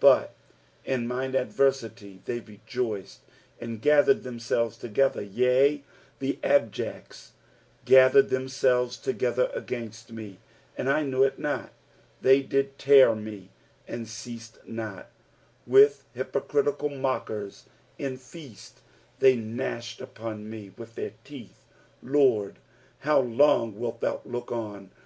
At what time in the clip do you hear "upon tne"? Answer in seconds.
20.00-20.72